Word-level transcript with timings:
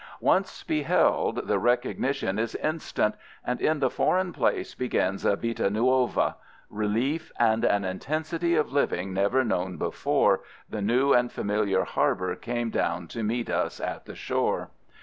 Once 0.19 0.63
beheld, 0.63 1.45
the 1.47 1.59
recognition 1.59 2.39
is 2.39 2.55
instant, 2.55 3.13
and 3.45 3.61
in 3.61 3.79
the 3.79 3.89
foreign 3.91 4.33
place 4.33 4.73
begins 4.73 5.23
a 5.23 5.35
vita 5.35 5.69
nuova—relief 5.69 7.31
and 7.39 7.63
an 7.63 7.85
intensity 7.85 8.55
of 8.55 8.73
living 8.73 9.13
never 9.13 9.43
known 9.43 9.77
before 9.77 10.39
the 10.67 10.81
new 10.81 11.13
and 11.13 11.31
familiar 11.31 11.83
harbor 11.83 12.35
came 12.35 12.71
down 12.71 13.07
to 13.07 13.21
meet 13.21 13.47
us 13.47 13.79
at 13.79 14.05
the 14.05 14.15
shore. 14.15 14.71